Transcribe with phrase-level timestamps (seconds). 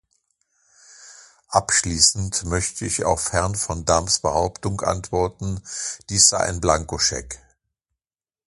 [1.49, 5.61] Abschließend möchte ich auf Herrn van Dams Behauptung antworten,
[6.09, 7.39] dies sei ein Blankoscheck.